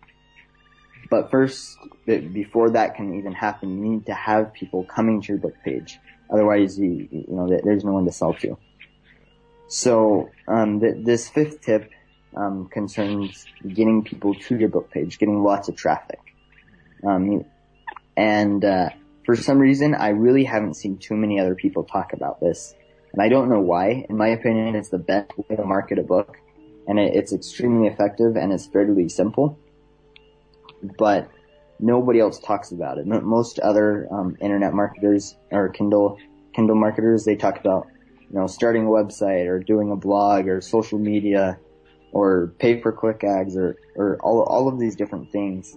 [1.08, 5.38] But first, before that can even happen, you need to have people coming to your
[5.38, 5.98] book page.
[6.30, 8.58] Otherwise, you, you know, there's no one to sell to.
[9.68, 11.90] So, um, th- this fifth tip,
[12.36, 16.20] um, concerns getting people to your book page, getting lots of traffic.
[17.06, 17.44] Um,
[18.16, 18.90] and, uh,
[19.24, 22.74] for some reason, I really haven't seen too many other people talk about this.
[23.12, 24.06] And I don't know why.
[24.08, 26.36] In my opinion, it's the best way to market a book
[26.86, 29.58] and it, it's extremely effective and it's fairly simple.
[30.98, 31.30] But
[31.80, 33.06] nobody else talks about it.
[33.06, 36.18] Most other um, internet marketers or Kindle
[36.54, 37.88] Kindle marketers, they talk about
[38.30, 41.58] you know starting a website or doing a blog or social media
[42.12, 45.76] or pay per click ads or or all all of these different things.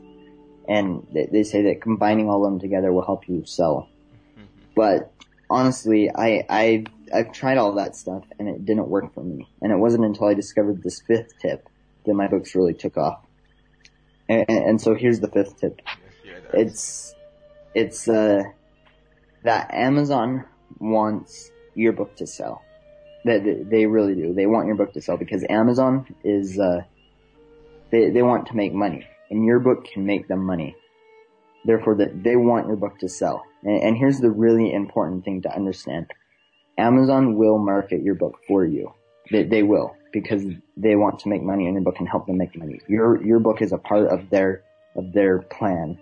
[0.67, 3.89] And they, they say that combining all of them together will help you sell.
[4.37, 4.45] Mm-hmm.
[4.75, 5.11] But
[5.49, 9.47] honestly, I I I've tried all that stuff and it didn't work for me.
[9.61, 11.67] And it wasn't until I discovered this fifth tip
[12.05, 13.25] that my books really took off.
[14.27, 15.81] And, and so here's the fifth tip.
[16.53, 17.15] It's
[17.73, 18.43] it's uh
[19.43, 20.45] that Amazon
[20.79, 22.61] wants your book to sell.
[23.25, 24.33] That they really do.
[24.33, 26.81] They want your book to sell because Amazon is uh
[27.91, 30.75] they they want to make money and your book can make them money.
[31.65, 33.43] Therefore, that they want your book to sell.
[33.63, 36.07] And, and here's the really important thing to understand.
[36.77, 38.93] Amazon will market your book for you.
[39.31, 40.43] They, they will because
[40.77, 42.79] they want to make money on your book and help them make money.
[42.87, 44.63] Your your book is a part of their
[44.95, 45.99] of their plan,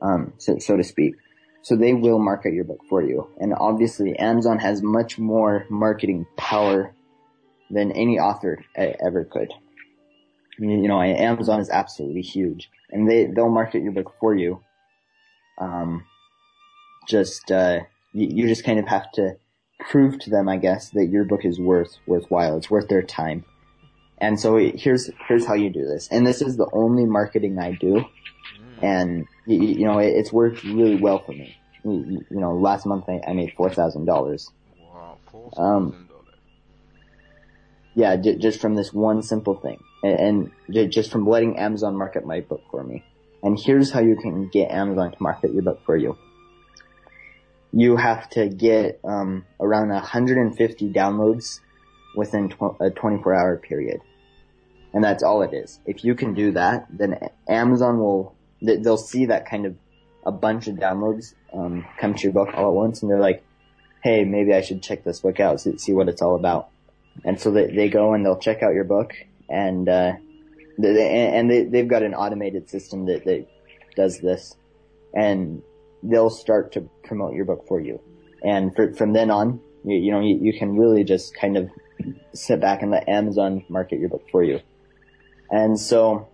[0.00, 1.16] um, so so to speak.
[1.62, 3.28] So they will market your book for you.
[3.38, 6.94] And obviously, Amazon has much more marketing power
[7.70, 9.52] than any author ever could.
[10.58, 14.60] You know, Amazon is absolutely huge, and they they'll market your book for you.
[15.58, 16.04] Um,
[17.08, 17.80] just uh,
[18.12, 19.36] you, you just kind of have to
[19.78, 22.56] prove to them, I guess, that your book is worth worthwhile.
[22.56, 23.44] It's worth their time.
[24.18, 26.08] And so here's here's how you do this.
[26.10, 28.04] And this is the only marketing I do.
[28.82, 31.56] And you, you know, it, it's worked really well for me.
[31.84, 34.50] You, you know, last month I, I made four thousand dollars.
[34.78, 35.86] Wow, four thousand dollars.
[35.92, 36.08] Um,
[37.94, 41.96] yeah, j- just from this one simple thing, and, and j- just from letting Amazon
[41.96, 43.04] market my book for me.
[43.42, 46.16] And here's how you can get Amazon to market your book for you
[47.72, 51.60] you have to get um, around 150 downloads
[52.16, 54.00] within tw- a 24 hour period.
[54.92, 55.78] And that's all it is.
[55.86, 59.76] If you can do that, then Amazon will, they'll see that kind of
[60.24, 63.42] a bunch of downloads um, come to your book all at once, and they're like,
[64.02, 66.68] "Hey, maybe I should check this book out, see, see what it's all about."
[67.24, 69.14] And so they, they go and they'll check out your book,
[69.48, 70.12] and uh,
[70.78, 73.46] they, and they, they've got an automated system that that
[73.96, 74.56] does this,
[75.14, 75.62] and
[76.02, 78.00] they'll start to promote your book for you.
[78.42, 81.70] And for, from then on, you, you know, you, you can really just kind of
[82.32, 84.60] sit back and let Amazon market your book for you.
[85.50, 86.28] And so,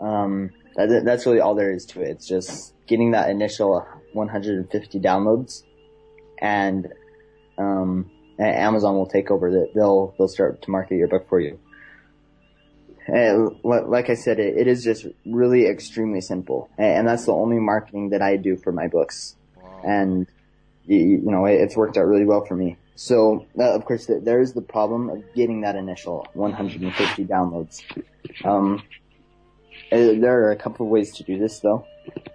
[0.00, 2.10] um, that, that's really all there is to it.
[2.10, 5.62] It's just getting that initial 150 downloads
[6.38, 6.88] and,
[7.58, 9.68] um, Amazon will take over.
[9.74, 11.58] They'll, they'll start to market your book for you.
[13.06, 16.70] And like I said, it, it is just really extremely simple.
[16.78, 19.36] And that's the only marketing that I do for my books.
[19.56, 19.82] Wow.
[19.84, 20.26] And,
[20.86, 22.76] you, you know, it's worked out really well for me.
[22.96, 27.82] So, uh, of course, there is the problem of getting that initial 150 downloads.
[28.44, 28.82] Um,
[29.90, 31.86] there are a couple of ways to do this though.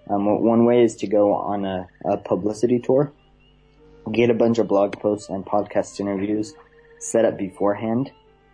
[0.10, 3.12] Um, one way is to go on a, a publicity tour,
[4.12, 6.54] get a bunch of blog posts and podcast interviews
[7.00, 8.12] set up beforehand,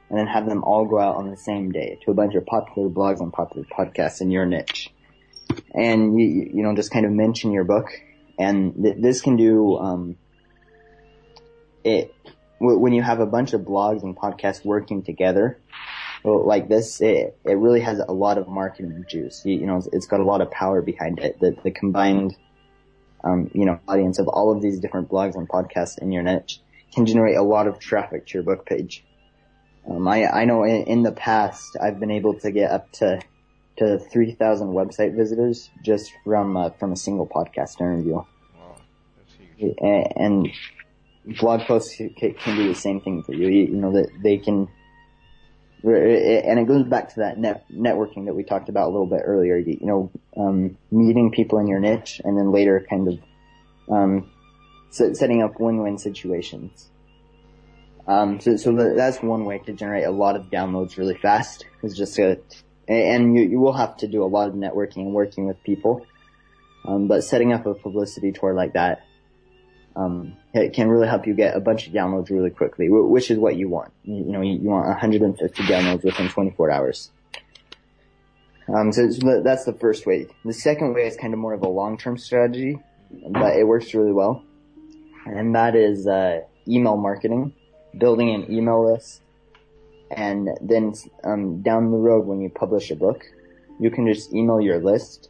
[0.09, 2.45] and then have them all go out on the same day to a bunch of
[2.45, 4.91] popular blogs and popular podcasts in your niche.
[5.73, 7.89] And you, you know, just kind of mention your book.
[8.37, 10.17] And th- this can do, um,
[11.83, 12.13] it,
[12.59, 15.59] w- when you have a bunch of blogs and podcasts working together,
[16.25, 19.41] like this, it, it really has a lot of marketing juice.
[19.45, 21.39] You, you know, it's got a lot of power behind it.
[21.39, 22.35] The, the combined,
[23.23, 26.59] um, you know, audience of all of these different blogs and podcasts in your niche
[26.93, 29.03] can generate a lot of traffic to your book page.
[29.89, 33.21] Um, I, I know in, in, the past I've been able to get up to
[33.77, 38.13] to 3,000 website visitors just from uh, from a single podcast interview.
[38.13, 38.25] Wow,
[39.17, 39.75] that's huge.
[39.79, 43.47] And, and blog posts can, can, do the same thing for you.
[43.47, 44.67] You, you know that they can,
[45.85, 49.21] and it goes back to that net, networking that we talked about a little bit
[49.23, 49.57] earlier.
[49.57, 53.19] You, know, um, meeting people in your niche, and then later kind of
[53.89, 54.31] um,
[54.89, 56.89] setting up win-win situations.
[58.07, 61.97] Um, so, so that's one way to generate a lot of downloads really fast is
[61.97, 62.39] just to,
[62.87, 66.05] and you, you will have to do a lot of networking and working with people.
[66.87, 69.03] Um, but setting up a publicity tour like that,
[69.95, 73.37] um, it can really help you get a bunch of downloads really quickly, which is
[73.37, 73.91] what you want.
[74.03, 77.11] You, know, you, you, want 150 downloads within 24 hours.
[78.67, 80.27] Um, so, so that's the first way.
[80.43, 82.79] The second way is kind of more of a long-term strategy,
[83.29, 84.43] but it works really well.
[85.25, 87.53] And that is, uh, email marketing
[87.97, 89.21] building an email list,
[90.11, 93.23] and then um, down the road when you publish a book,
[93.79, 95.29] you can just email your list,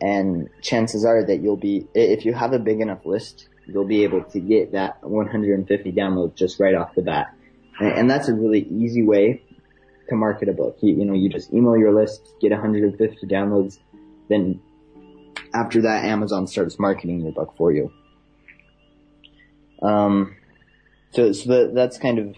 [0.00, 4.04] and chances are that you'll be, if you have a big enough list, you'll be
[4.04, 7.34] able to get that 150 downloads just right off the bat.
[7.78, 9.42] And, and that's a really easy way
[10.08, 10.78] to market a book.
[10.80, 13.78] You, you know, you just email your list, get 150 downloads,
[14.28, 14.60] then
[15.54, 17.92] after that, Amazon starts marketing your book for you.
[19.82, 20.36] Um,
[21.12, 22.36] so, so that's kind of,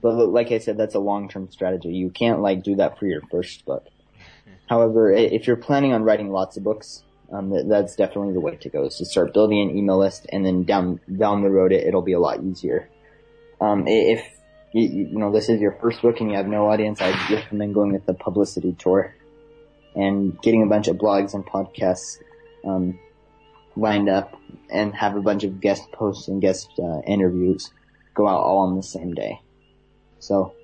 [0.00, 1.90] but like I said, that's a long-term strategy.
[1.90, 3.86] You can't like do that for your first book.
[4.68, 8.68] However, if you're planning on writing lots of books, um, that's definitely the way to
[8.68, 8.84] go.
[8.84, 12.02] Is to start building an email list, and then down down the road, it, it'll
[12.02, 12.88] be a lot easier.
[13.60, 14.26] Um, if
[14.72, 17.74] you, you know this is your first book and you have no audience, I'd recommend
[17.74, 19.14] going with the publicity tour
[19.94, 22.18] and getting a bunch of blogs and podcasts
[22.64, 22.98] um,
[23.76, 24.36] lined up,
[24.70, 27.70] and have a bunch of guest posts and guest uh, interviews
[28.14, 29.40] go out all on the same day.
[30.18, 30.54] So,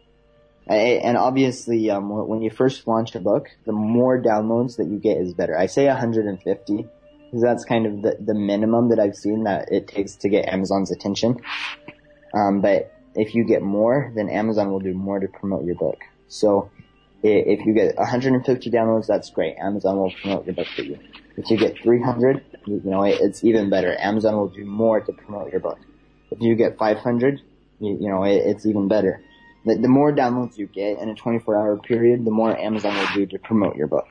[0.74, 5.18] and obviously, um, when you first launch a book, the more downloads that you get
[5.18, 5.56] is better.
[5.56, 6.86] I say 150
[7.26, 10.48] because that's kind of the, the minimum that I've seen that it takes to get
[10.48, 11.40] Amazon's attention.
[12.34, 15.98] Um, but if you get more, then Amazon will do more to promote your book.
[16.28, 16.70] So
[17.22, 19.56] if you get 150 downloads, that's great.
[19.58, 20.98] Amazon will promote your book for you.
[21.36, 23.96] If you get 300, you know, it's even better.
[23.98, 25.78] Amazon will do more to promote your book.
[26.30, 27.40] If you get 500,
[27.80, 29.22] you, you know, it, it's even better.
[29.66, 33.08] The, the more downloads you get in a 24 hour period, the more Amazon will
[33.14, 34.06] do to promote your book.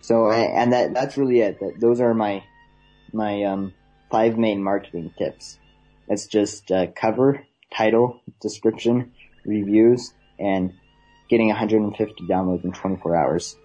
[0.00, 1.60] So, and that, that's really it.
[1.60, 2.42] That, those are my,
[3.12, 3.72] my, um,
[4.10, 5.58] five main marketing tips.
[6.08, 9.12] It's just, uh, cover, title, description,
[9.46, 10.74] reviews, and
[11.30, 13.56] getting 150 downloads in 24 hours.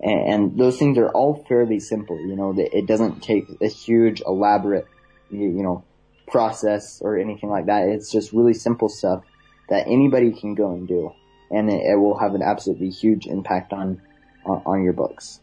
[0.00, 4.22] And, and those things are all fairly simple, you know, it doesn't take a huge,
[4.24, 4.86] elaborate,
[5.30, 5.84] you, you know,
[6.28, 7.88] process or anything like that.
[7.88, 9.24] It's just really simple stuff
[9.68, 11.14] that anybody can go and do,
[11.50, 14.00] and it, it will have an absolutely huge impact on
[14.44, 15.40] on, on your books.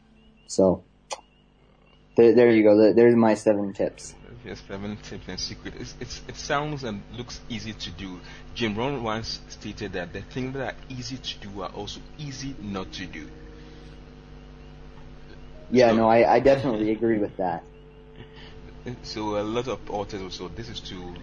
[0.47, 0.83] So
[2.15, 2.93] there, there you go.
[2.93, 4.15] There's my seven tips.
[4.45, 5.73] Yes, seven tips and secret.
[5.79, 8.19] It's, it's, it sounds and looks easy to do.
[8.53, 12.53] Jim Rohn once stated that the things that are easy to do are also easy
[12.61, 13.27] not to do.
[15.71, 17.63] Yeah, So- no, I, I definitely agree with that.
[19.01, 21.15] So a lot of authors also this is too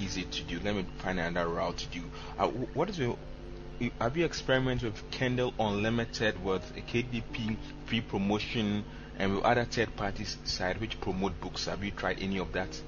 [0.00, 0.60] easy to do.
[0.64, 2.02] Let me find another route to do.
[2.38, 3.16] Uh, what is your
[3.98, 8.84] have you experimented with Kindle Unlimited with a KDP free promotion
[9.18, 11.64] and with other third parties side which promote books?
[11.66, 12.80] Have you tried any of that?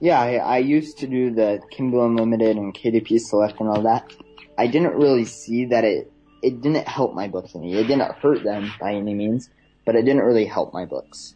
[0.00, 4.12] Yeah, I, I used to do the Kindle Unlimited and KDP Select and all that.
[4.56, 6.10] I didn't really see that it
[6.42, 7.74] it didn't help my books any.
[7.74, 9.48] It didn't hurt them by any means,
[9.84, 11.34] but it didn't really help my books.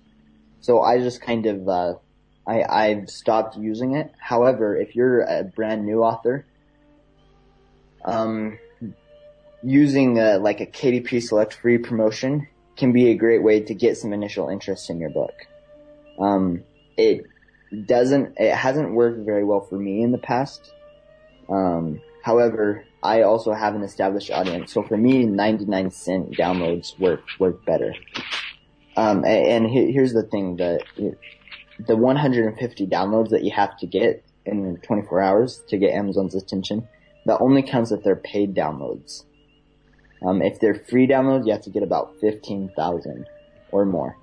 [0.61, 1.95] So I just kind of uh,
[2.47, 4.13] I I've stopped using it.
[4.19, 6.47] However, if you're a brand new author,
[8.05, 8.59] um,
[9.63, 13.97] using uh like a KDP Select free promotion can be a great way to get
[13.97, 15.35] some initial interest in your book.
[16.19, 16.63] Um,
[16.97, 17.27] it
[17.87, 20.73] doesn't it hasn't worked very well for me in the past.
[21.49, 27.23] Um, however, I also have an established audience, so for me, 99 cent downloads work
[27.39, 27.95] work better.
[28.97, 30.81] Um, a- and, here's the thing: the
[31.79, 36.89] the 150 downloads that you have to get in 24 hours to get Amazon's attention,
[37.27, 39.25] that only counts if they're paid downloads.
[40.25, 43.27] Um, if they're free downloads, you have to get about 15,000
[43.71, 44.17] or more.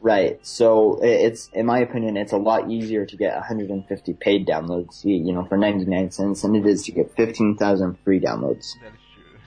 [0.00, 0.44] Right.
[0.46, 5.32] So it's, in my opinion, it's a lot easier to get 150 paid downloads, you
[5.32, 8.74] know, for 99 cents than it is to get 15,000 free downloads.
[8.82, 9.38] That is true.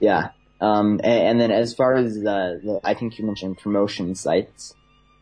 [0.00, 0.30] Yeah.
[0.60, 4.74] Um, a- and, then as far as the, the, I think you mentioned promotion sites,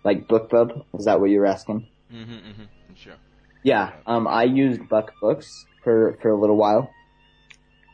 [0.04, 0.84] like BookBub.
[0.98, 1.86] Is that what you were asking?
[2.12, 2.62] Mm-hmm, mm-hmm.
[2.94, 3.16] Sure.
[3.62, 3.92] Yeah.
[4.06, 6.90] Um, I used Buck Books for, for a little while.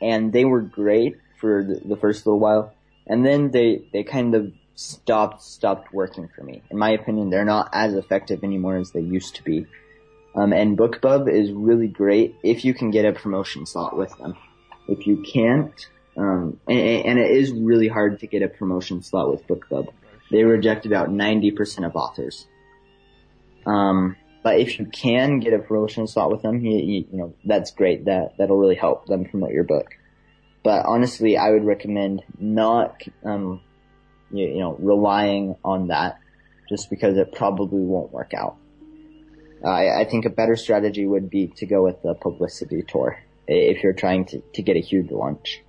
[0.01, 2.75] And they were great for the, the first little while.
[3.07, 6.63] And then they, they kind of stopped, stopped working for me.
[6.71, 9.67] In my opinion, they're not as effective anymore as they used to be.
[10.35, 14.37] Um, and BookBub is really great if you can get a promotion slot with them.
[14.89, 15.87] If you can't,
[16.17, 19.89] um, and, and it is really hard to get a promotion slot with BookBub.
[20.31, 22.47] They reject about 90% of authors.
[23.67, 27.35] Um, but if you can get a promotion slot with them, you, you, you know,
[27.45, 28.07] that's great.
[28.07, 29.95] That, that'll really help them promote your book.
[30.65, 33.61] But honestly, I would recommend not, um,
[34.31, 36.19] you, you know, relying on that
[36.69, 38.57] just because it probably won't work out.
[39.65, 43.83] I, I think a better strategy would be to go with the publicity tour if
[43.83, 45.63] you're trying to, to get a huge launch.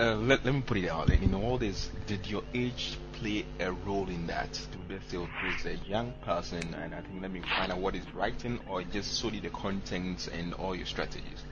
[0.00, 1.18] Uh, let, let me put it out there.
[1.20, 4.50] In all this, did your age play a role in that?
[4.54, 5.28] To be still
[5.66, 9.18] a young person, and I think let me find out what is writing, or just
[9.18, 11.44] solely the contents and all your strategies.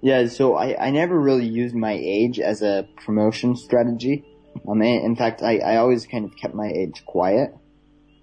[0.00, 4.24] Yeah, so I, I never really used my age as a promotion strategy.
[4.66, 7.54] Um, in fact, I, I always kind of kept my age quiet.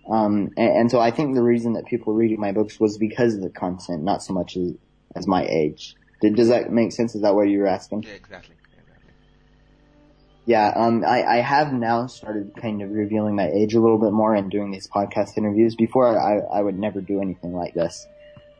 [0.10, 3.36] Um, and, and so I think the reason that people reading my books was because
[3.36, 4.74] of the content, not so much as,
[5.16, 5.96] as my age.
[6.22, 7.16] Did, does that make sense?
[7.16, 8.04] Is that what you were asking?
[8.04, 8.56] Yeah, exactly.
[8.78, 9.12] exactly.
[10.46, 14.12] Yeah, um, I, I have now started kind of revealing my age a little bit
[14.12, 15.76] more and doing these podcast interviews.
[15.76, 18.08] Before, I, I would never do anything like this.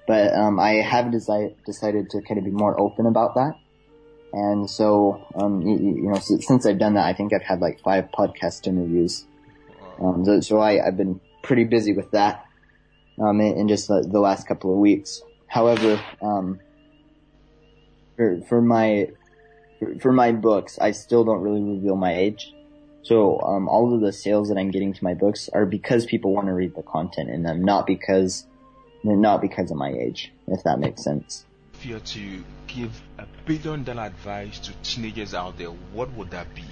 [0.08, 3.56] But, um, I have desi- decided to kind of be more open about that.
[4.34, 7.62] And so, um, you, you know, since, since I've done that, I think I've had
[7.62, 9.26] like five podcast interviews.
[10.00, 12.46] Um, so, so I, I've been pretty busy with that,
[13.22, 15.22] um, in, in just the, the last couple of weeks.
[15.48, 16.60] However, um,
[18.16, 19.10] for, for my,
[19.80, 22.54] for, for my books, I still don't really reveal my age.
[23.04, 26.34] So, um, all of the sales that I'm getting to my books are because people
[26.34, 28.46] want to read the content in them, not because,
[29.04, 31.46] not because of my age, if that makes sense.
[31.74, 36.30] if you are to give a billion dollar advice to teenagers out there, what would
[36.30, 36.64] that be?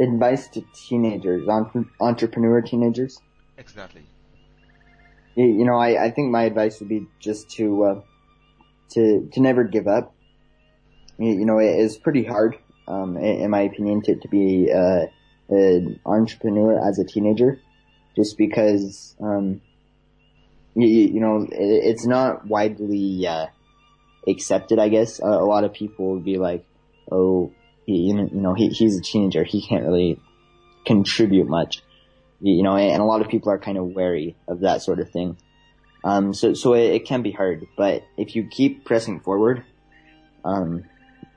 [0.00, 3.20] Advice to teenagers, entre- entrepreneur teenagers.
[3.58, 4.02] Exactly.
[5.34, 8.00] you, you know, I, I think my advice would be just to, uh,
[8.90, 10.14] to, to never give up.
[11.18, 12.56] You, you know, it is pretty hard,
[12.88, 15.06] um, in, my opinion, to, to be, uh,
[15.48, 17.60] an entrepreneur as a teenager,
[18.16, 19.60] just because, um,
[20.74, 23.46] you, you know, it, it's not widely, uh,
[24.26, 25.20] accepted, I guess.
[25.20, 26.64] A, a lot of people would be like,
[27.10, 27.52] oh,
[27.86, 30.20] he, you know, you know, he, he's a teenager, he can't really
[30.84, 31.82] contribute much
[32.42, 35.10] you know, and a lot of people are kind of wary of that sort of
[35.10, 35.36] thing.
[36.04, 39.64] Um, so, so it, it can be hard, but if you keep pressing forward,
[40.44, 40.84] um,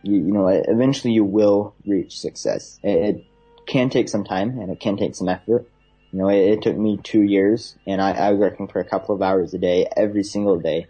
[0.02, 2.80] you, you know, eventually you will reach success.
[2.84, 3.26] It, it
[3.68, 5.70] can take some time and it can take some effort.
[6.12, 8.86] You know, it, it took me two years and I, I was working for a
[8.86, 10.88] couple of hours a day, every single day,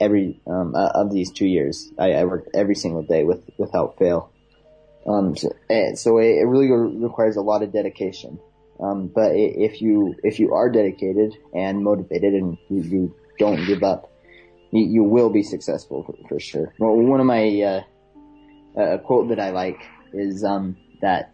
[0.00, 1.90] every, um, uh, of these two years.
[1.98, 4.30] I, I worked every single day with, without fail.
[5.06, 8.38] Um, so, eh, so it, really re- requires a lot of dedication.
[8.80, 13.82] Um, but if you if you are dedicated and motivated and you, you don't give
[13.82, 14.10] up,
[14.70, 16.74] you, you will be successful for, for sure.
[16.78, 17.80] Well, one of my uh,
[18.80, 19.80] a quote that I like
[20.12, 21.32] is um, that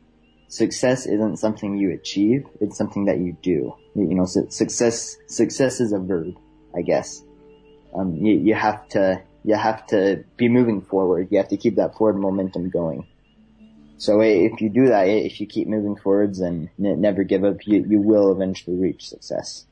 [0.49, 3.75] success isn't something you achieve; it's something that you do.
[3.95, 6.35] You, you know, su- success success is a verb,
[6.75, 7.23] I guess.
[7.95, 11.29] Um, you, you have to you have to be moving forward.
[11.31, 13.07] You have to keep that forward momentum going.
[13.97, 17.45] So eh, if you do that, eh, if you keep moving forwards and never give
[17.45, 19.67] up, you, you will eventually reach success.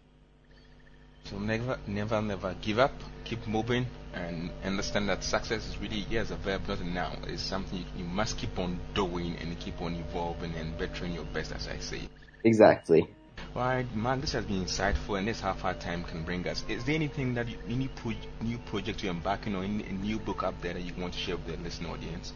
[1.25, 2.93] So never, never, never give up.
[3.25, 7.25] Keep moving and understand that success is really yes a verb, not a noun.
[7.27, 11.25] It's something you, you must keep on doing and keep on evolving and bettering your
[11.25, 12.01] best, as I say.
[12.45, 13.09] Exactly.
[13.55, 16.47] All right, man, this has been insightful, and this is how far time can bring
[16.47, 16.65] us.
[16.69, 18.13] Is there anything that you, any pro-
[18.43, 21.19] new project you're embarking on, any, a new book up there that you want to
[21.19, 22.33] share with the listening audience?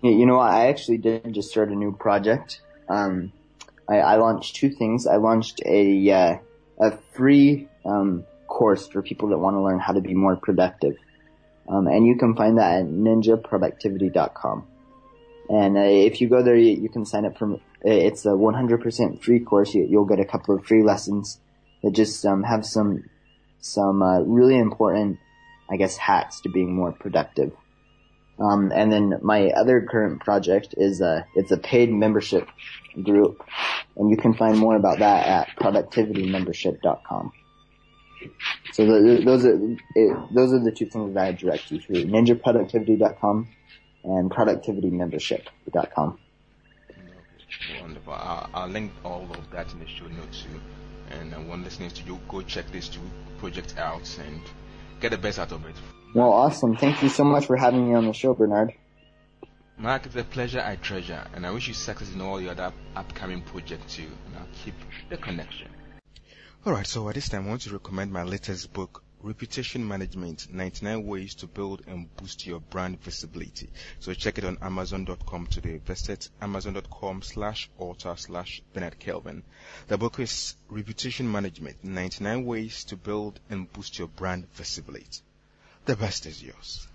[0.00, 2.60] You know, I actually did just start a new project.
[2.88, 3.32] Um,
[3.88, 5.06] I, I launched two things.
[5.06, 6.38] I launched a uh,
[6.80, 10.96] a free um, course for people that want to learn how to be more productive,
[11.68, 14.66] um, and you can find that at ninjaproductivity.com.
[15.48, 17.58] And uh, if you go there, you, you, can sign up for.
[17.82, 19.74] It's a 100% free course.
[19.74, 21.40] You, will get a couple of free lessons
[21.82, 23.04] that just um, have some
[23.60, 25.18] some uh, really important,
[25.70, 27.52] I guess, hacks to being more productive.
[28.40, 32.48] Um, and then my other current project is a, it's a paid membership
[33.02, 33.42] group,
[33.96, 37.32] and you can find more about that at productivitymembership.com.
[38.72, 39.54] So the, those are
[39.94, 43.48] it, those are the two things that I direct you to: ninjaproductivity.com
[44.04, 46.18] and productivitymembership.com.
[47.80, 48.12] Wonderful.
[48.12, 50.60] I'll, I'll, link all of that in the show notes too.
[51.10, 53.00] And I want listeners to you go check these two
[53.38, 54.40] projects out and
[55.00, 55.74] get the best out of it.
[56.14, 56.76] Well, awesome.
[56.76, 58.72] Thank you so much for having me on the show, Bernard.
[59.76, 62.72] Mark, it's a pleasure I treasure, and I wish you success in all your other
[62.96, 64.74] upcoming projects too, and I'll keep
[65.08, 65.68] the connection.
[66.66, 71.06] Alright, so at this time I want to recommend my latest book, Reputation Management 99
[71.06, 73.70] Ways to Build and Boost Your Brand Visibility.
[74.00, 75.78] So check it on Amazon.com today.
[75.78, 79.44] Visit Amazon.com slash author slash Bernard Kelvin.
[79.86, 85.22] The book is Reputation Management 99 Ways to Build and Boost Your Brand Visibility.
[85.88, 86.86] The best is yours.